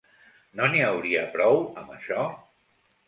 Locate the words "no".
0.59-0.69